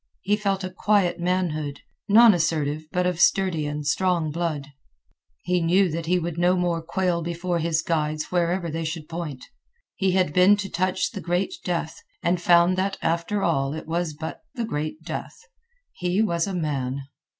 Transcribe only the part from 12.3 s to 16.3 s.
found that, after all, it was but the great death. He